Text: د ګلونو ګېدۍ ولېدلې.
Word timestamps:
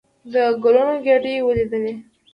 د 0.33 0.35
ګلونو 0.63 0.93
ګېدۍ 1.05 1.35
ولېدلې. 1.43 1.93